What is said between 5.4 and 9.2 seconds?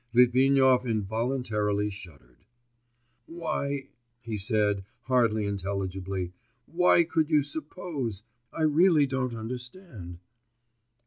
intelligibly, 'why could you suppose?... I really